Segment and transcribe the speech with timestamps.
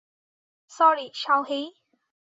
[0.71, 1.65] Sorry, শাওহেই।